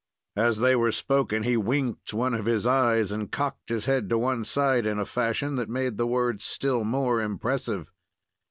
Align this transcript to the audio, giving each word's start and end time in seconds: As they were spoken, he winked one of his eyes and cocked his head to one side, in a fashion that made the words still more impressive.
As 0.35 0.57
they 0.57 0.75
were 0.75 0.91
spoken, 0.91 1.43
he 1.43 1.55
winked 1.55 2.11
one 2.11 2.33
of 2.33 2.47
his 2.47 2.65
eyes 2.65 3.11
and 3.11 3.31
cocked 3.31 3.69
his 3.69 3.85
head 3.85 4.09
to 4.09 4.17
one 4.17 4.43
side, 4.43 4.87
in 4.87 4.97
a 4.97 5.05
fashion 5.05 5.57
that 5.57 5.69
made 5.69 5.97
the 5.97 6.07
words 6.07 6.43
still 6.43 6.83
more 6.83 7.21
impressive. 7.21 7.91